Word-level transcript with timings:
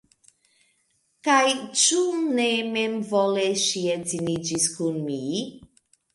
Kaj 1.27 1.51
ĉu 1.81 1.99
ne 2.39 2.47
memvole 2.71 3.45
ŝi 3.67 3.85
edziniĝis 3.99 4.67
kun 4.81 4.99
mi? 5.07 5.21